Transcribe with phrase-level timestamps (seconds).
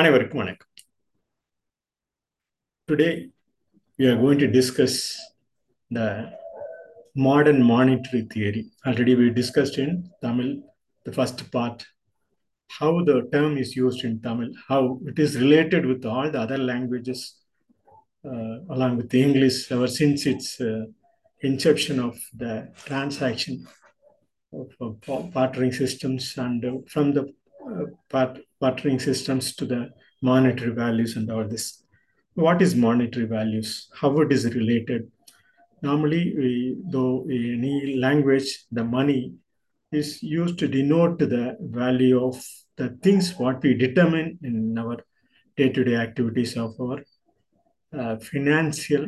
[0.00, 0.72] அனைவருக்கும் வணக்கம்
[2.90, 3.08] today
[4.00, 4.94] we are going to discuss
[5.96, 6.08] the
[7.26, 9.90] modern monetary theory already we discussed in
[10.24, 10.50] tamil
[11.06, 11.78] the first part
[12.78, 14.82] how the term is used in tamil how
[15.12, 17.22] it is related with all the other languages
[18.30, 20.84] uh, along with english ever since its uh,
[21.50, 22.54] inception of the
[22.86, 23.56] transaction
[24.52, 27.41] of uh, bartering systems and uh, from the uh,
[28.09, 29.89] part, bartering systems to the
[30.21, 31.83] monetary values and all this.
[32.35, 33.89] What is monetary values?
[33.93, 35.11] How it is related?
[35.81, 39.33] Normally, we, though in any language, the money
[39.91, 42.43] is used to denote the value of
[42.77, 44.97] the things what we determine in our
[45.57, 47.03] day-to-day activities of our
[47.97, 49.07] uh, financial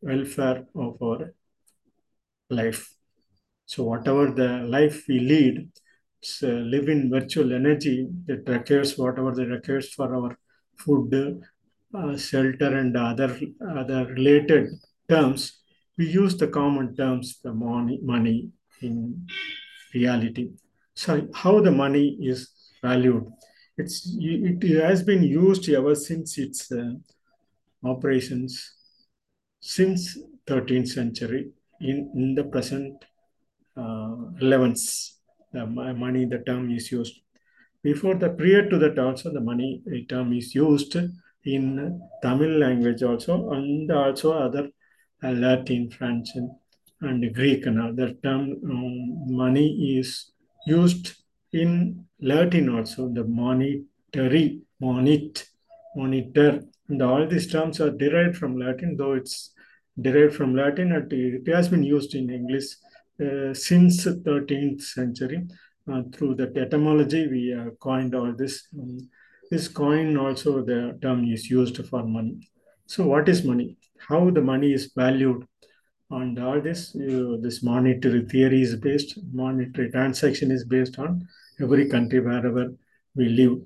[0.00, 1.34] welfare of our
[2.48, 2.94] life.
[3.66, 5.68] So whatever the life we lead,
[6.42, 10.38] uh, live in virtual energy that requires whatever that requires for our
[10.76, 11.42] food,
[11.94, 13.38] uh, shelter, and other
[13.76, 14.70] other related
[15.08, 15.60] terms.
[15.96, 19.26] We use the common terms, the money, money in
[19.94, 20.50] reality.
[20.94, 22.50] So how the money is
[22.82, 23.26] valued?
[23.76, 26.94] It's it has been used ever since its uh,
[27.84, 28.74] operations
[29.60, 33.04] since 13th century in, in the present
[33.76, 35.13] uh, relevance
[35.54, 35.64] the
[36.04, 37.16] money the term is used.
[37.82, 40.96] Before the prior to that also the money term is used
[41.54, 41.64] in
[42.22, 44.64] tamil language also and also other
[45.22, 47.66] uh, latin french and, greek.
[47.66, 50.30] And other term um, money is
[50.66, 51.06] used
[51.52, 54.46] in latin also the monetary
[54.82, 55.44] monit
[55.96, 56.52] monitor.
[56.88, 59.54] And all these terms are derived from latin though it's
[60.00, 62.68] derived from latin it has been used in english
[63.18, 65.46] since 13th century
[65.92, 68.68] uh, through the etymology we uh, coined all this.
[68.78, 68.98] Um,
[69.50, 72.48] this coin also the term is used for money.
[72.86, 73.76] So what is money?
[73.98, 75.46] How the money is valued?
[76.10, 81.26] And all this this monetary theory is based monetary transaction is based on
[81.60, 82.72] every country wherever
[83.14, 83.58] we live.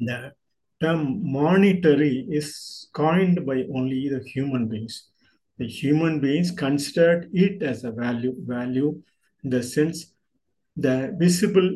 [0.00, 0.32] The
[0.80, 5.08] term monetary is coined by only the human beings
[5.58, 9.00] the human beings considered it as a value value
[9.44, 10.12] in the sense
[10.76, 11.70] the visible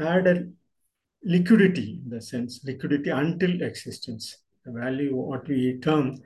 [0.00, 0.54] added
[1.24, 4.38] liquidity in the sense liquidity until existence.
[4.64, 6.16] The value what we term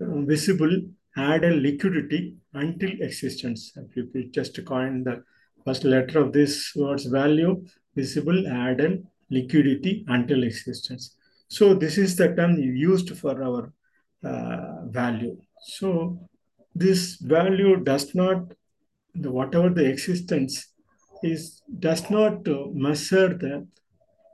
[0.00, 0.82] uh, visible
[1.16, 3.72] added liquidity until existence.
[3.76, 5.22] If you just coin the
[5.64, 11.16] first letter of this word's value visible added liquidity until existence.
[11.48, 13.72] So this is the term used for our
[14.24, 15.36] uh, value.
[15.62, 16.18] So
[16.74, 18.52] this value does not
[19.14, 20.72] the whatever the existence
[21.22, 23.66] is does not uh, measure the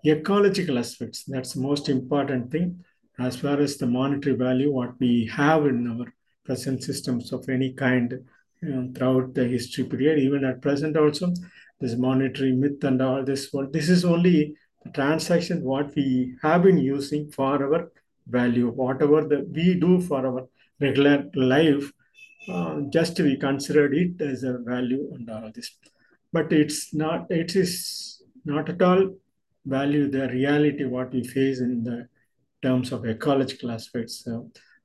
[0.07, 1.25] ecological aspects.
[1.25, 2.85] That's the most important thing
[3.19, 6.13] as far as the monetary value what we have in our
[6.45, 8.19] present systems of any kind
[8.63, 10.19] you know, throughout the history period.
[10.19, 11.33] Even at present also
[11.81, 16.63] this monetary myth and all this well, this is only the transaction what we have
[16.63, 17.91] been using for our
[18.27, 20.49] value whatever that we do for our
[20.81, 21.93] regular life
[22.49, 25.77] uh, just we considered it as a value and all this.
[26.33, 29.11] But it's not it is not at all
[29.67, 32.09] value the reality what we face in the
[32.63, 34.41] terms of ecological aspects uh,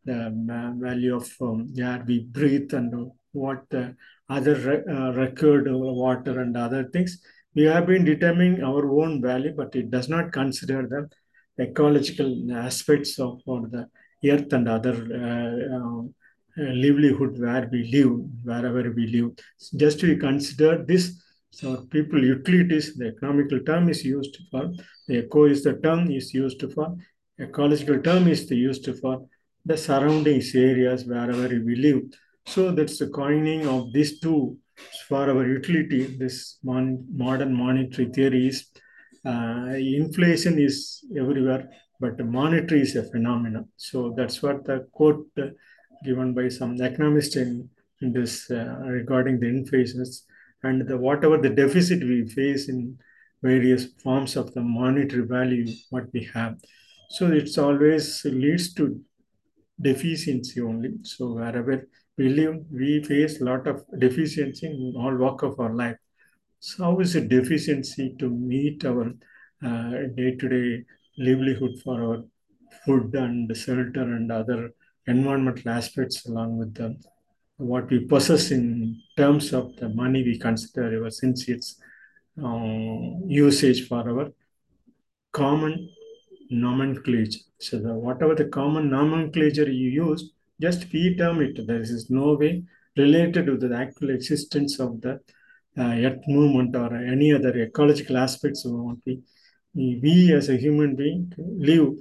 [0.06, 3.96] the value of um, air we breathe and what the
[4.30, 7.22] other re uh, record water and other things
[7.56, 13.18] we have been determining our own value but it does not consider the ecological aspects
[13.20, 13.88] of or the
[14.30, 16.02] earth and other uh, uh,
[16.58, 19.32] livelihood where we live, wherever we live.
[19.76, 21.22] Just we consider this,
[21.52, 24.72] so people utilities, the economical term is used for,
[25.08, 26.96] the eco is the term is used for,
[27.40, 29.28] ecological term is the used for
[29.66, 32.04] the surroundings areas wherever we live.
[32.46, 34.58] So that's the coining of these two
[35.08, 38.70] for our utility, this mon modern monetary theories.
[39.26, 41.70] Uh, inflation is everywhere,
[42.00, 43.68] but monetary is a phenomenon.
[43.78, 45.48] So that's what the quote uh,
[46.04, 47.70] given by some economist in,
[48.02, 50.26] in this uh, regarding the inflations
[50.64, 52.98] and the whatever the deficit we face in
[53.42, 56.58] various forms of the monetary value what we have.
[57.10, 59.00] So it's always leads to
[59.80, 60.92] deficiency only.
[61.04, 61.88] So wherever
[62.18, 65.98] we live we face a lot of deficiency in all walk of our life.
[66.60, 69.14] So how is a deficiency to meet our
[69.64, 70.84] uh, day-to-day
[71.18, 72.24] livelihood for our
[72.86, 74.72] food and shelter and other
[75.08, 76.96] environmental aspects along with the
[77.58, 81.80] what we possess in terms of the money we consider ever since its
[82.44, 82.60] uh,
[83.28, 84.30] usage for our
[85.32, 85.90] common
[86.50, 87.40] nomenclature.
[87.60, 91.66] So the, whatever the common nomenclature you use, just we term it.
[91.66, 92.64] There is no way
[92.98, 95.20] related to the actual existence of the
[95.78, 99.22] uh, earth movement or any other ecological aspects of what we,
[99.74, 101.94] we as a human being live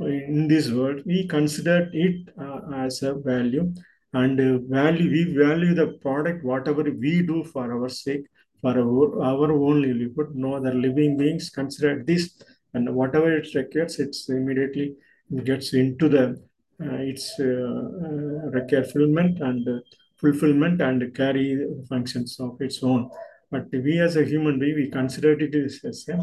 [0.00, 1.02] in this world.
[1.06, 3.72] We consider it uh, as a value
[4.14, 8.24] and uh, value we value the product whatever we do for our sake
[8.62, 12.24] for our, our own livelihood no other living beings consider this
[12.74, 14.94] and whatever it requires it's immediately
[15.48, 16.24] gets into the
[16.84, 17.82] uh, its uh,
[18.58, 19.78] requirement and uh,
[20.20, 21.46] fulfillment and carry
[21.88, 23.10] functions of its own
[23.50, 25.54] but we as a human being we consider it
[25.84, 26.18] as a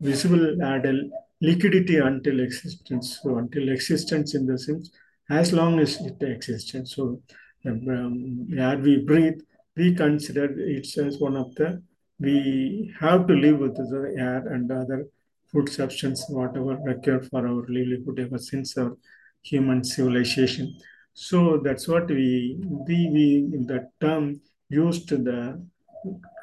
[0.00, 4.90] visible and liquidity until existence so until existence in the sense
[5.28, 6.94] as long as it exists.
[6.94, 7.20] So
[7.64, 9.40] um, air we breathe,
[9.76, 11.82] we consider it as one of the,
[12.18, 15.06] we have to live with the air and other
[15.52, 18.96] food substance, whatever required for our livelihood ever since our
[19.42, 20.76] human civilization.
[21.12, 25.62] So that's what we, we, we in that term used the,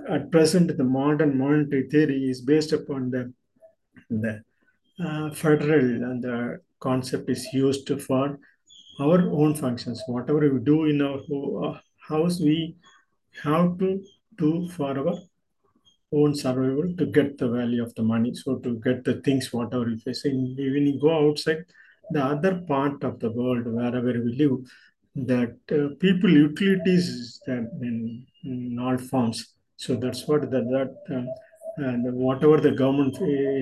[0.10, 3.34] at present, the modern monetary theory is based upon the,
[4.10, 4.44] the
[5.00, 8.40] uh, federal and the concept is used for
[9.00, 10.02] our own functions.
[10.08, 11.20] Whatever we do in our
[11.66, 12.76] uh, house, we
[13.44, 14.04] have to
[14.38, 15.18] do for our
[16.14, 18.34] own survival to get the value of the money.
[18.36, 20.24] So to get the things, whatever we face.
[20.26, 21.66] you go outside,
[22.12, 24.60] the other part of the world, wherever we live,
[25.16, 29.54] that uh, people utilities that in, in, all forms.
[29.78, 31.26] So that's what the, that uh,
[31.78, 33.18] and whatever the government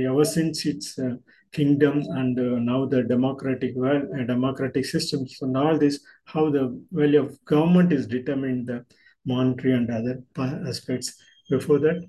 [0.10, 1.16] ever since its uh,
[1.52, 6.66] kingdom and uh, now the democratic well, uh, democratic systems and all this how the
[6.92, 8.86] value of government is determined the
[9.26, 10.22] monetary and other
[10.68, 11.16] aspects.
[11.50, 12.08] Before that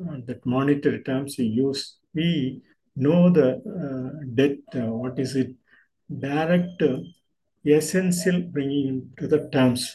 [0.00, 2.62] uh, that monetary terms we use we
[2.96, 5.50] know the uh, debt uh, what is it
[6.18, 6.82] direct
[7.66, 9.94] essential bringing into the terms.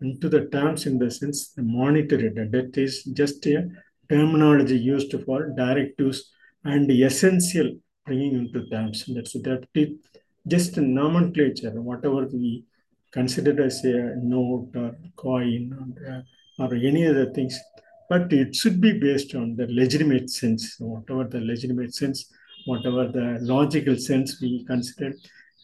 [0.00, 3.68] Into the terms in the sense the monetary debt is just a
[4.12, 6.18] terminology used for directives
[6.64, 7.68] and essential
[8.06, 9.04] bringing into terms.
[9.14, 9.62] That's that
[10.46, 12.64] just nomenclature, whatever we
[13.12, 16.22] consider as a note or coin or, uh,
[16.62, 17.58] or any other things.
[18.08, 22.30] But it should be based on the legitimate sense, whatever the legitimate sense,
[22.66, 25.14] whatever the logical sense we consider.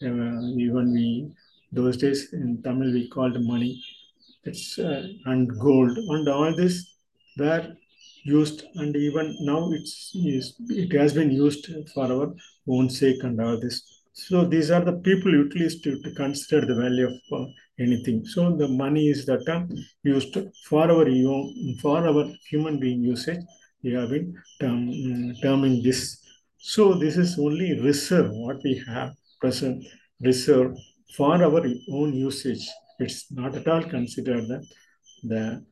[0.01, 1.31] Uh, even we
[1.71, 3.83] those days in Tamil we called money.
[4.43, 6.95] It's uh, and gold and all this
[7.37, 7.67] were
[8.23, 12.33] used and even now it's, it has been used for our
[12.67, 13.99] own sake and all this.
[14.13, 17.45] So these are the people utilized to, to consider the value of uh,
[17.79, 18.25] anything.
[18.25, 19.69] So the money is the term
[20.03, 20.37] used
[20.67, 21.05] for our
[21.81, 23.39] for our human being usage.
[23.81, 24.91] We have been term,
[25.41, 26.21] terming this.
[26.57, 29.85] So this is only reserve what we have present
[30.19, 30.75] reserve
[31.15, 32.67] for our own usage.
[32.99, 34.65] It's not at all considered the,
[35.23, 35.65] the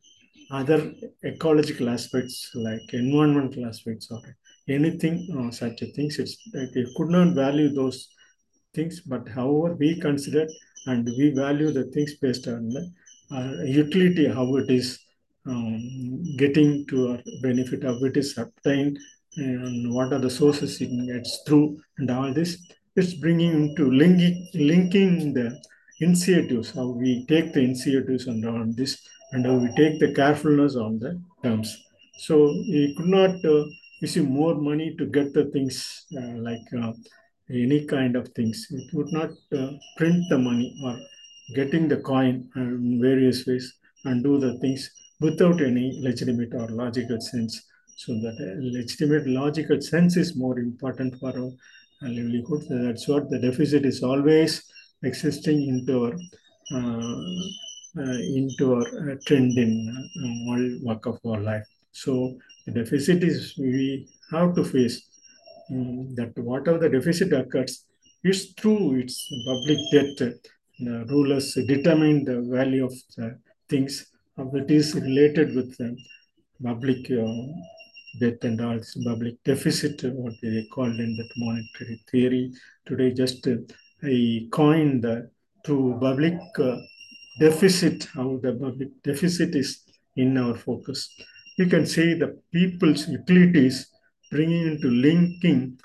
[0.52, 0.94] other
[1.26, 4.22] ecological aspects like environmental aspects or
[4.70, 8.10] anything uh, such things it's like we could not value those
[8.74, 10.48] things but however we consider
[10.86, 12.84] and we value the things based on the
[13.36, 15.00] uh, utility how it is
[15.48, 18.98] um, getting to our benefit how it is obtained
[19.38, 22.58] and what are the sources it gets through and all this.
[22.96, 25.62] It's bringing into linking linking the
[26.00, 30.75] initiatives how we take the initiatives and all this and uh, we take the carefulness
[30.75, 31.75] on the terms.
[32.19, 33.65] So we could not uh,
[34.01, 36.93] receive more money to get the things uh, like uh,
[37.50, 38.67] any kind of things.
[38.72, 40.98] It would not uh, print the money or
[41.55, 43.74] getting the coin in various ways
[44.05, 47.63] and do the things without any legitimate or logical sense.
[47.96, 51.51] So that legitimate logical sense is more important for our
[52.01, 52.63] livelihood.
[52.69, 54.63] That's what the deficit is always
[55.03, 56.13] existing into our
[56.72, 57.48] uh, uh,
[57.96, 61.65] into our uh, trend in uh, all work of our life.
[61.91, 65.10] So the deficit is we have to face
[65.72, 67.86] um, that whatever the deficit occurs
[68.24, 70.34] is through its public debt.
[70.79, 75.98] The rulers determine the value of the things it is related with the
[76.63, 77.25] public uh,
[78.20, 82.53] debt and also public deficit, what they called in that monetary theory.
[82.86, 83.56] Today, just uh,
[84.03, 85.32] I coined the
[85.65, 86.77] through public uh,
[87.39, 89.84] deficit, how the public deficit is
[90.15, 91.10] in our focus.
[91.58, 93.88] You can see the people's utilities
[94.32, 95.79] bringing into linking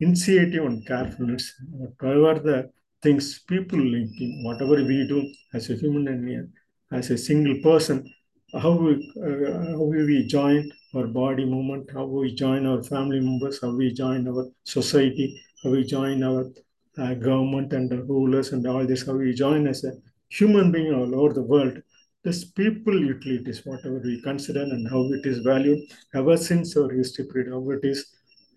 [0.00, 2.70] initiative and carefulness, whatever the
[3.02, 6.52] things people linking, whatever we do as a human and
[6.92, 8.12] as a single person,
[8.52, 13.60] how we, uh, how we join our body movement, how we join our family members,
[13.60, 16.50] how we join our society, how we join our
[16.98, 19.92] uh, government and the rulers and all this, how we join as a
[20.30, 21.82] human being all over the world.
[22.22, 25.80] This people utilities, whatever we consider and how it is valued
[26.14, 28.06] ever since our history period, how it is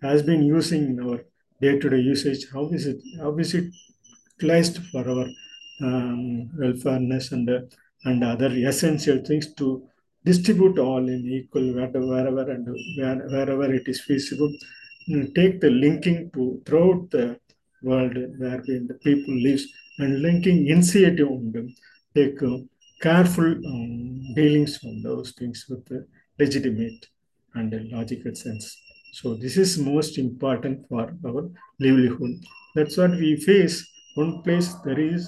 [0.02, 1.20] has been using in our
[1.62, 3.66] day-to-day usage, how is it how is it
[4.38, 5.28] utilized for our
[5.82, 7.62] um, welfareness and uh,
[8.06, 9.88] and other essential things to
[10.26, 14.52] distribute all in equal wherever and where, wherever it is feasible.
[15.36, 17.40] Take the linking to throughout the
[17.82, 19.66] world where the people lives
[20.00, 21.74] and linking initiative them.
[22.16, 22.58] Take uh,
[23.02, 26.06] careful um, dealings on those things with the
[26.40, 27.08] legitimate
[27.56, 28.78] and logical sense.
[29.14, 32.44] So this is most important for our livelihood.
[32.76, 33.88] That's what we face.
[34.16, 35.28] One place there is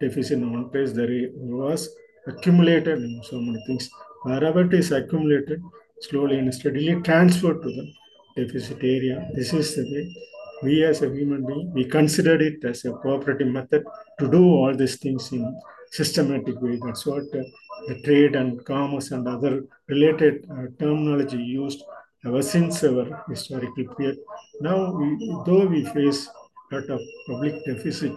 [0.00, 1.88] deficit, one place there was
[2.26, 3.88] accumulated in so many things.
[4.22, 5.62] Wherever it is accumulated,
[6.00, 7.92] slowly and steadily transferred to the
[8.36, 9.28] deficit area.
[9.34, 10.14] This is the way
[10.62, 13.84] we as a human being, we considered it as a cooperative method
[14.18, 16.78] to do all these things in systematic way.
[16.84, 17.42] That's what uh,
[17.88, 21.82] the trade and commerce and other related uh, terminology used
[22.24, 24.18] ever since our historical period.
[24.60, 25.06] Now, we,
[25.44, 28.12] though we face a lot of public deficit,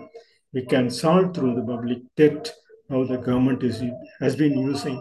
[0.53, 2.53] we can solve through the public debt
[2.89, 3.81] how the government is
[4.19, 4.97] has been using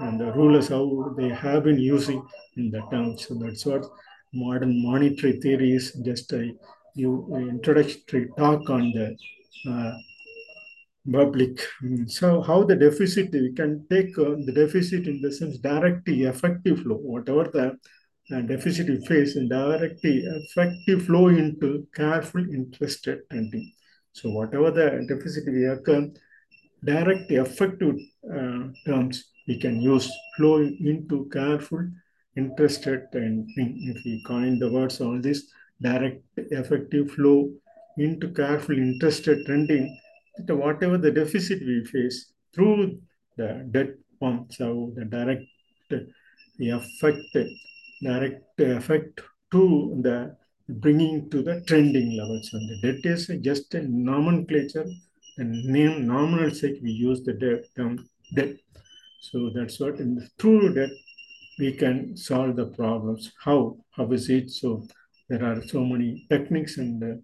[0.00, 2.26] and the rulers how they have been using
[2.56, 3.16] in the town.
[3.18, 3.84] So that's what
[4.32, 6.54] modern monetary theory is just a
[6.96, 9.16] new introductory talk on the
[9.70, 9.92] uh,
[11.10, 11.60] public.
[12.06, 16.80] So how the deficit, we can take uh, the deficit in the sense direct effective
[16.80, 23.72] flow, whatever the uh, deficit we face in direct effective flow into careful interested lending.
[24.12, 26.10] So whatever the deficit we occur,
[26.84, 27.96] direct effective
[28.28, 31.88] uh, terms we can use flow into careful
[32.36, 37.50] interested and if we coin the words all this direct effective flow
[37.98, 39.98] into careful interested trending
[40.46, 42.98] that whatever the deficit we face through
[43.36, 43.90] the debt
[44.20, 45.44] pump so the direct
[45.88, 47.36] the effect
[48.02, 50.36] direct effect to the
[50.68, 52.50] bringing to the trending levels.
[52.52, 54.86] And the debt is just a nomenclature
[55.38, 58.56] and name nominal sake we use the debt term debt.
[59.20, 60.90] So that's what in through that
[61.58, 63.32] we can solve the problems.
[63.42, 63.76] How?
[63.90, 64.50] How is it?
[64.50, 64.86] So
[65.28, 67.16] there are so many techniques and uh,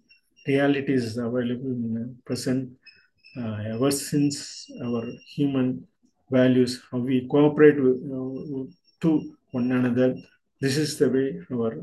[0.47, 2.69] realities available in the present
[3.37, 5.05] uh, ever since our
[5.35, 5.87] human
[6.29, 8.63] values, how we cooperate with, uh,
[9.01, 10.15] to one another.
[10.59, 11.79] This is the way our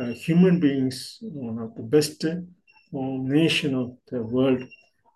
[0.00, 2.36] uh, human beings, one of the best uh,
[2.92, 4.62] nation of the world,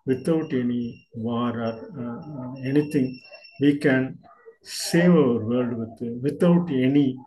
[0.05, 3.19] without any war or uh, anything,
[3.59, 4.17] we can
[4.61, 7.17] save our world with, without any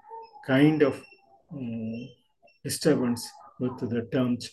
[0.46, 1.02] kind of
[1.52, 2.08] um,
[2.68, 3.22] disturbance
[3.60, 4.50] with the terms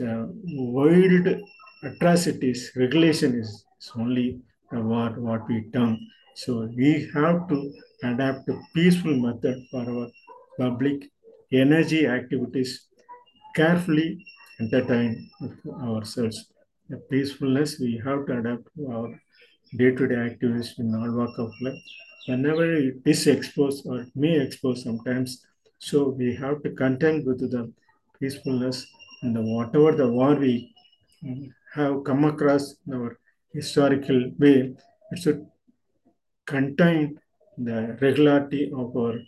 [0.00, 1.26] wild
[1.82, 5.98] atrocities regulation is, is only what, what we term.
[6.34, 7.72] So we have to
[8.02, 10.08] adapt a peaceful method for our
[10.58, 11.10] public
[11.52, 12.88] energy activities
[13.54, 14.24] carefully
[14.60, 15.30] entertain
[15.82, 16.52] ourselves.
[16.88, 19.20] The peacefulness we have to adapt to our
[19.78, 21.82] day-to-day activities in our walk of life
[22.26, 25.44] whenever it is exposed or may expose sometimes
[25.78, 27.72] so we have to contend with the
[28.18, 28.86] peacefulness
[29.22, 30.72] and the, whatever the war we
[31.74, 33.18] have come across in our
[33.52, 34.74] historical way,
[35.10, 35.46] it should
[36.46, 37.18] contain
[37.58, 39.18] the regularity of our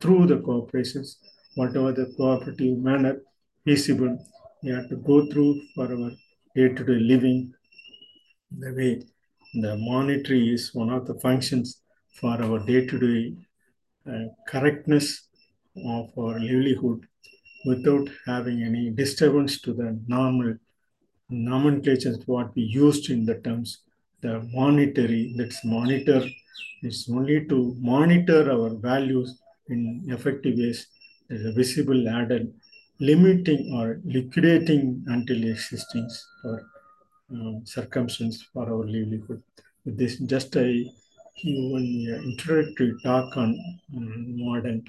[0.00, 1.16] through the cooperations,
[1.54, 3.22] whatever the cooperative manner
[3.64, 4.18] feasible,
[4.62, 6.10] we have to go through for our
[6.54, 7.54] day-to-day living.
[8.58, 9.02] The way
[9.54, 11.80] the monetary is one of the functions
[12.12, 13.34] for our day-to-day
[14.10, 15.25] uh, correctness
[15.84, 17.06] of our livelihood
[17.64, 20.54] without having any disturbance to the normal
[21.28, 23.80] nomenclature what we used in the terms
[24.22, 26.22] the monetary that's monitor
[26.82, 30.86] is only to monitor our values in effective ways.
[31.30, 32.54] As a visible added
[33.00, 36.08] limiting or liquidating until existing
[36.44, 36.62] or
[37.32, 39.42] um, circumstance for our livelihood.
[39.84, 40.68] This just a
[41.42, 43.58] even uh, introductory talk on
[43.96, 44.84] um, modern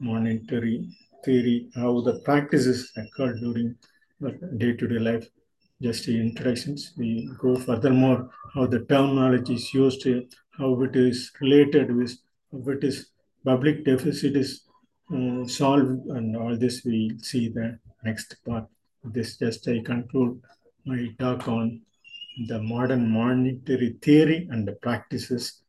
[0.00, 0.88] monetary
[1.24, 3.76] theory, how the practices occur during
[4.20, 5.26] the day-to-day life.
[5.82, 6.92] Just the introductions.
[6.96, 10.06] We go furthermore how the terminology is used,
[10.58, 12.12] how it is related with,
[12.52, 13.10] how it is
[13.44, 14.64] public deficit is
[15.14, 18.64] uh, solved, and all this we see the next part.
[19.04, 20.42] This just I conclude
[20.84, 21.80] my talk on
[22.46, 25.62] the modern monetary theory and the practices